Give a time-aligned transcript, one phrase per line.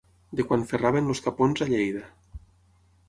[0.39, 2.03] De quan ferraven els capons a Lleida.